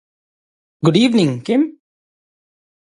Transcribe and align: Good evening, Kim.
Good 0.83 0.97
evening, 0.97 1.41
Kim. 1.41 1.77